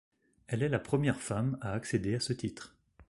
Elle 0.47 0.63
est 0.63 0.69
la 0.69 0.79
première 0.79 1.21
femme 1.21 1.59
à 1.61 1.73
accéder 1.73 2.15
à 2.15 2.19
ce 2.19 2.33
titre. 2.33 2.75